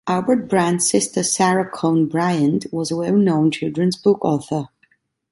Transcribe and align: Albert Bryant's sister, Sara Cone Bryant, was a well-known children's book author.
Albert 0.07 0.49
Bryant's 0.49 0.89
sister, 0.89 1.21
Sara 1.21 1.63
Cone 1.69 2.07
Bryant, 2.07 2.65
was 2.71 2.89
a 2.89 2.95
well-known 2.97 3.51
children's 3.51 3.95
book 3.95 4.17
author. 4.25 4.69